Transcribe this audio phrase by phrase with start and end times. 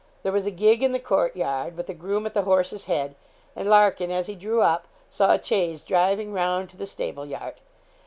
[0.23, 3.13] There was a gig in the court yard, with a groom at the horse's head,
[3.55, 7.61] and Larkin, as he drew up, saw a chaise driving round to the stable yard.